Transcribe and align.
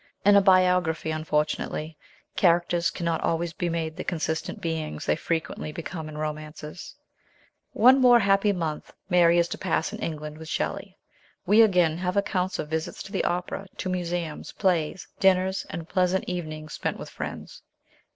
In 0.25 0.35
a 0.35 0.41
biography, 0.41 1.11
unfortunately, 1.11 1.95
characters 2.35 2.89
cannot 2.89 3.21
always 3.21 3.53
be 3.53 3.69
made 3.69 3.95
the 3.97 4.03
consistent 4.03 4.59
beings 4.59 5.05
they 5.05 5.15
frequently 5.15 5.71
become 5.71 6.09
in 6.09 6.17
romances. 6.17 6.95
One 7.73 8.01
more 8.01 8.17
happy 8.17 8.51
month 8.51 8.91
Mary 9.11 9.37
is 9.37 9.47
to 9.49 9.59
pass 9.59 9.93
in 9.93 9.99
England 9.99 10.37
EETURN 10.37 10.39
TO 10.39 10.63
ENGLAND. 10.63 10.95
125 11.45 11.47
with 11.47 11.53
Shelley. 11.53 11.59
We, 11.59 11.61
again, 11.61 11.97
have 12.03 12.17
accounts 12.17 12.57
of 12.57 12.67
visits 12.69 13.03
to 13.03 13.11
the 13.11 13.25
opera, 13.25 13.67
to 13.77 13.89
museums, 13.89 14.53
plays, 14.53 15.07
dinners, 15.19 15.67
and 15.69 15.87
pleasant 15.87 16.23
evenings 16.27 16.73
spent 16.73 16.97
with 16.97 17.11
friends. 17.11 17.61